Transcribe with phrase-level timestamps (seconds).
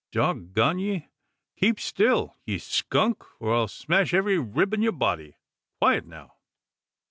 [0.11, 1.09] Dog gone ye!
[1.55, 5.35] keep still, ye skunk, or I'll smash every rib in yur body!
[5.77, 6.37] Quiet now!"